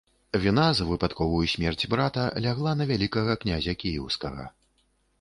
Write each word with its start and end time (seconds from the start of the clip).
Віна 0.45 0.63
за 0.79 0.87
выпадковую 0.91 1.43
смерць 1.53 1.87
брата 1.93 2.25
лягла 2.49 2.75
на 2.83 2.91
вялікага 2.95 3.39
князя 3.47 3.81
кіеўскага. 3.85 4.53